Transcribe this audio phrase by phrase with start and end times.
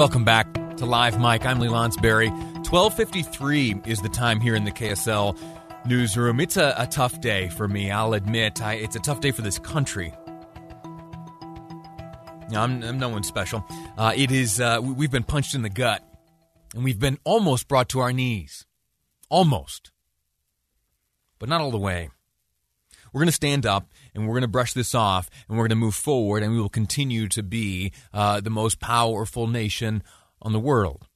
[0.00, 1.44] Welcome back to Live Mic.
[1.44, 2.30] I'm Lee Lonsberry.
[2.30, 5.38] 1253 is the time here in the KSL
[5.84, 6.40] newsroom.
[6.40, 8.62] It's a, a tough day for me, I'll admit.
[8.62, 10.14] I, it's a tough day for this country.
[12.50, 13.62] I'm, I'm no one special.
[13.98, 16.02] Uh, it is, uh, we've been punched in the gut,
[16.74, 18.64] and we've been almost brought to our knees.
[19.28, 19.90] Almost.
[21.38, 22.08] But not all the way.
[23.12, 25.70] We're going to stand up and we're going to brush this off and we're going
[25.70, 30.02] to move forward and we will continue to be uh, the most powerful nation
[30.42, 31.06] on the world.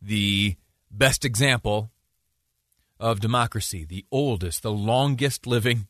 [0.00, 0.56] The
[0.90, 1.90] best example
[3.00, 5.88] of democracy, the oldest, the longest living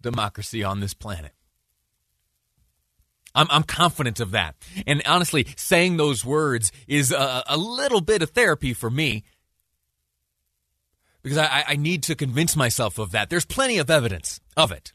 [0.00, 1.32] democracy on this planet.
[3.34, 4.56] I'm, I'm confident of that.
[4.86, 9.24] And honestly, saying those words is a, a little bit of therapy for me
[11.22, 13.30] because I, I need to convince myself of that.
[13.30, 14.92] There's plenty of evidence of it.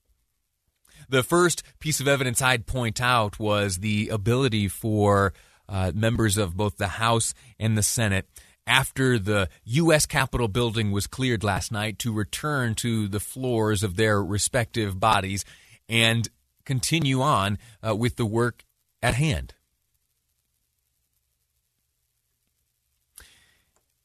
[1.09, 5.33] The first piece of evidence I'd point out was the ability for
[5.67, 8.27] uh, members of both the House and the Senate
[8.65, 10.05] after the U.S.
[10.05, 15.43] Capitol building was cleared last night to return to the floors of their respective bodies
[15.89, 16.29] and
[16.65, 18.63] continue on uh, with the work
[19.01, 19.53] at hand.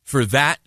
[0.03, 0.59] For that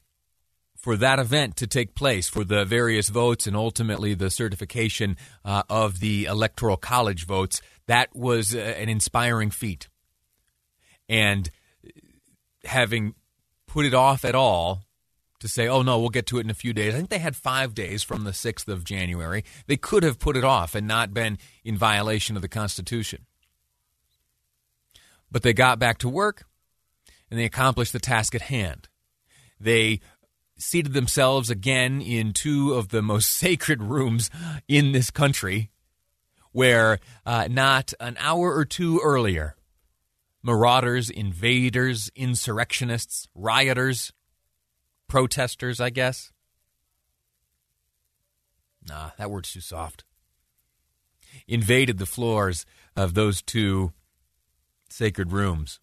[0.81, 5.15] for that event to take place, for the various votes and ultimately the certification
[5.45, 9.87] uh, of the Electoral College votes, that was uh, an inspiring feat.
[11.07, 11.51] And
[12.65, 13.13] having
[13.67, 14.83] put it off at all
[15.39, 16.93] to say, oh no, we'll get to it in a few days.
[16.93, 19.43] I think they had five days from the 6th of January.
[19.67, 23.25] They could have put it off and not been in violation of the Constitution.
[25.31, 26.45] But they got back to work
[27.29, 28.87] and they accomplished the task at hand.
[29.59, 30.01] They
[30.61, 34.29] seated themselves again in two of the most sacred rooms
[34.67, 35.69] in this country,
[36.51, 39.55] where uh, not an hour or two earlier,
[40.43, 44.11] marauders, invaders, insurrectionists, rioters,
[45.07, 46.31] protesters, I guess.
[48.87, 50.03] Nah, that word's too soft.
[51.47, 53.93] Invaded the floors of those two
[54.89, 55.79] sacred rooms.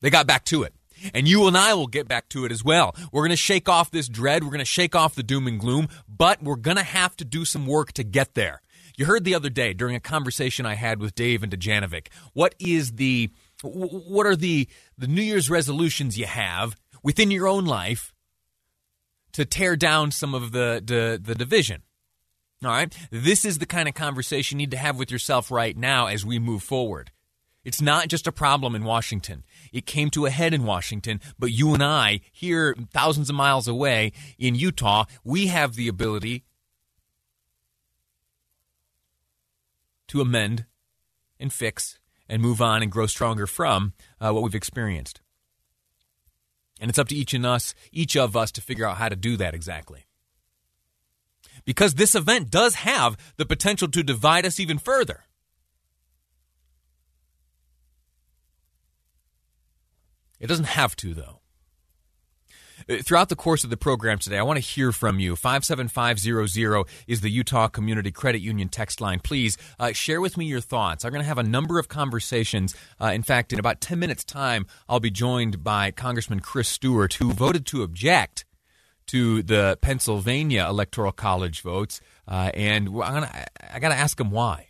[0.00, 0.74] They got back to it.
[1.12, 2.94] And you and I will get back to it as well.
[3.12, 4.44] We're going to shake off this dread.
[4.44, 7.24] We're going to shake off the doom and gloom, but we're going to have to
[7.24, 8.60] do some work to get there.
[8.96, 12.08] You heard the other day during a conversation I had with Dave and Dujanovic.
[12.32, 13.30] What is the
[13.62, 18.12] what are the the New Year's resolutions you have within your own life
[19.32, 21.82] to tear down some of the the, the division?
[22.62, 25.76] All right, this is the kind of conversation you need to have with yourself right
[25.76, 27.10] now as we move forward.
[27.64, 29.42] It's not just a problem in Washington.
[29.72, 33.66] It came to a head in Washington, but you and I, here thousands of miles
[33.66, 36.44] away in Utah, we have the ability
[40.08, 40.66] to amend
[41.40, 41.98] and fix
[42.28, 45.20] and move on and grow stronger from uh, what we've experienced.
[46.80, 49.16] And it's up to each and us, each of us to figure out how to
[49.16, 50.04] do that exactly.
[51.64, 55.24] Because this event does have the potential to divide us even further.
[60.40, 61.40] It doesn't have to, though.
[62.88, 65.36] Uh, throughout the course of the program today, I want to hear from you.
[65.36, 69.20] 57500 is the Utah Community Credit Union text line.
[69.20, 71.04] Please uh, share with me your thoughts.
[71.04, 72.74] I'm going to have a number of conversations.
[73.00, 77.14] Uh, in fact, in about 10 minutes' time, I'll be joined by Congressman Chris Stewart,
[77.14, 78.44] who voted to object
[79.06, 82.00] to the Pennsylvania Electoral College votes.
[82.26, 84.68] Uh, and gonna, I got to ask him why.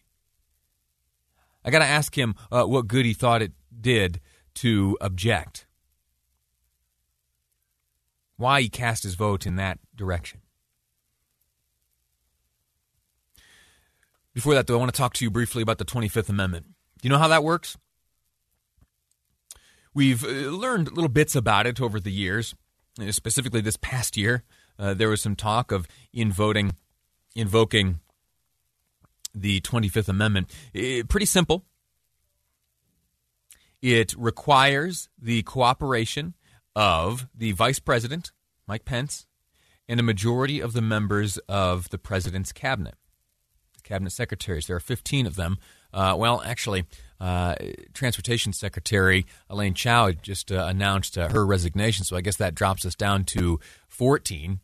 [1.64, 4.20] I got to ask him uh, what good he thought it did
[4.56, 5.66] to object.
[8.36, 10.40] Why he cast his vote in that direction.
[14.34, 16.66] Before that, though, I want to talk to you briefly about the 25th Amendment.
[17.00, 17.76] Do you know how that works?
[19.94, 22.54] We've uh, learned little bits about it over the years,
[23.00, 24.42] uh, specifically this past year.
[24.76, 26.72] Uh, there was some talk of in voting,
[27.36, 28.00] invoking
[29.32, 30.50] the 25th Amendment.
[30.72, 31.64] It, pretty simple.
[33.84, 36.32] It requires the cooperation
[36.74, 38.32] of the vice president,
[38.66, 39.26] Mike Pence,
[39.86, 42.94] and a majority of the members of the president's cabinet,
[43.76, 44.66] the cabinet secretaries.
[44.66, 45.58] There are 15 of them
[45.92, 46.84] Uh, well, actually,
[47.20, 47.54] uh,
[47.92, 52.84] Transportation Secretary Elaine Chao just uh, announced uh, her resignation, so I guess that drops
[52.84, 54.58] us down to 14.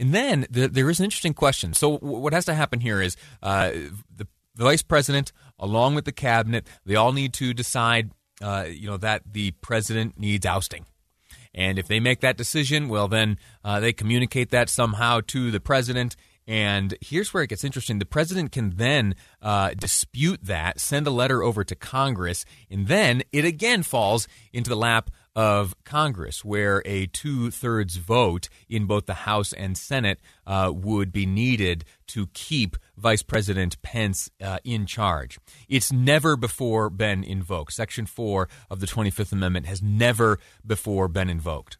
[0.00, 1.72] And then the, there is an interesting question.
[1.74, 3.70] So, w- what has to happen here is uh,
[4.16, 4.26] the,
[4.56, 8.10] the vice president, along with the cabinet, they all need to decide,
[8.42, 10.86] uh, you know, that the president needs ousting.
[11.54, 15.60] And if they make that decision, well, then uh, they communicate that somehow to the
[15.60, 16.16] president.
[16.46, 17.98] And here's where it gets interesting.
[17.98, 23.22] The president can then uh, dispute that, send a letter over to Congress, and then
[23.32, 29.06] it again falls into the lap of Congress, where a two thirds vote in both
[29.06, 34.84] the House and Senate uh, would be needed to keep Vice President Pence uh, in
[34.86, 35.38] charge.
[35.68, 37.72] It's never before been invoked.
[37.72, 41.78] Section 4 of the 25th Amendment has never before been invoked.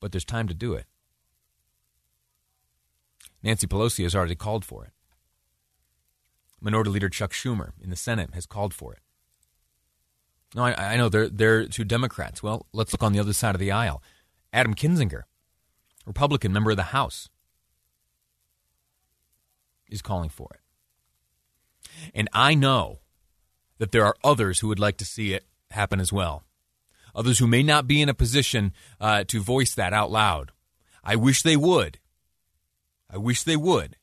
[0.00, 0.86] But there's time to do it.
[3.42, 4.90] Nancy Pelosi has already called for it.
[6.60, 9.00] Minority Leader Chuck Schumer in the Senate has called for it.
[10.54, 12.42] No, I, I know they're they're two Democrats.
[12.42, 14.02] Well, let's look on the other side of the aisle.
[14.52, 15.22] Adam Kinzinger,
[16.06, 17.30] Republican member of the House,
[19.88, 20.60] is calling for it.
[22.14, 23.00] And I know
[23.78, 26.44] that there are others who would like to see it happen as well.
[27.14, 30.52] Others who may not be in a position uh, to voice that out loud.
[31.04, 31.98] I wish they would.
[33.10, 33.96] I wish they would.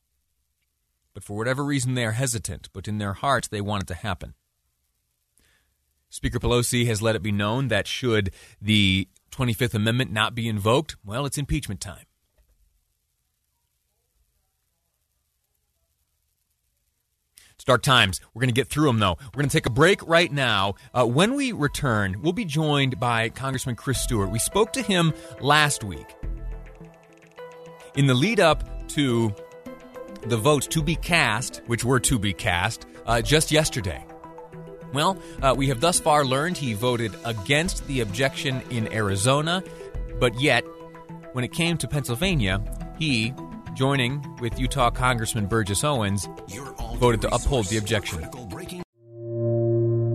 [1.14, 3.94] But for whatever reason, they are hesitant, but in their hearts, they want it to
[3.94, 4.34] happen.
[6.10, 10.96] Speaker Pelosi has let it be known that should the 25th Amendment not be invoked,
[11.04, 12.04] well, it's impeachment time.
[17.70, 18.20] Dark times.
[18.34, 19.16] We're going to get through them, though.
[19.26, 20.74] We're going to take a break right now.
[20.92, 24.28] Uh, when we return, we'll be joined by Congressman Chris Stewart.
[24.28, 26.16] We spoke to him last week.
[27.94, 29.32] In the lead up to
[30.22, 34.04] the votes to be cast, which were to be cast, uh, just yesterday.
[34.92, 39.62] Well, uh, we have thus far learned he voted against the objection in Arizona,
[40.18, 40.64] but yet,
[41.32, 42.60] when it came to Pennsylvania,
[42.98, 43.32] he,
[43.74, 46.28] joining with Utah Congressman Burgess Owens,
[46.96, 48.28] voted to uphold the objection.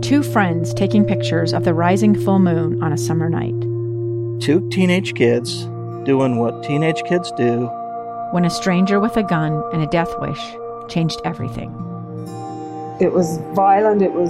[0.02, 3.60] Two friends taking pictures of the rising full moon on a summer night.
[4.42, 5.64] Two teenage kids
[6.04, 7.66] doing what teenage kids do.
[8.32, 10.56] When a stranger with a gun and a death wish
[10.90, 11.72] changed everything.
[13.02, 14.30] It was violent, it was